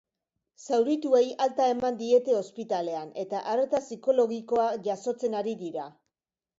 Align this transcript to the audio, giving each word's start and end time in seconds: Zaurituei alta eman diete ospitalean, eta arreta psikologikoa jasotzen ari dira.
Zaurituei 0.61 1.21
alta 1.47 1.67
eman 1.75 2.01
diete 2.01 2.35
ospitalean, 2.39 3.13
eta 3.27 3.45
arreta 3.55 3.85
psikologikoa 3.87 4.69
jasotzen 4.91 5.43
ari 5.45 5.59
dira. 5.67 5.91